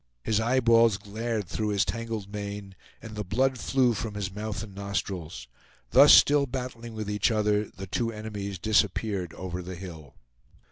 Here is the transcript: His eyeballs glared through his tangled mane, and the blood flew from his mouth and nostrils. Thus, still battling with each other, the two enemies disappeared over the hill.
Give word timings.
His 0.23 0.39
eyeballs 0.39 0.97
glared 0.97 1.45
through 1.47 1.67
his 1.67 1.85
tangled 1.85 2.33
mane, 2.33 2.73
and 3.03 3.15
the 3.15 3.23
blood 3.23 3.59
flew 3.59 3.93
from 3.93 4.15
his 4.15 4.33
mouth 4.33 4.63
and 4.63 4.73
nostrils. 4.73 5.47
Thus, 5.91 6.11
still 6.11 6.47
battling 6.47 6.95
with 6.95 7.07
each 7.07 7.29
other, 7.29 7.65
the 7.65 7.85
two 7.85 8.11
enemies 8.11 8.57
disappeared 8.57 9.31
over 9.35 9.61
the 9.61 9.75
hill. 9.75 10.15